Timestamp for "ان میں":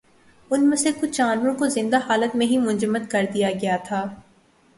0.51-0.77